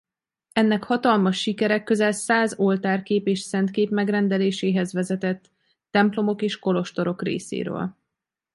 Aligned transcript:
Ennek 0.51 0.83
hatalmas 0.83 1.37
sikere 1.39 1.83
közel 1.83 2.11
száz 2.11 2.53
oltárkép 2.57 3.27
és 3.27 3.39
szentkép 3.39 3.89
megrendeléséhez 3.89 4.93
vezetett 4.93 5.51
templomok 5.89 6.41
és 6.41 6.59
kolostorok 6.59 7.21
részéről. 7.21 7.95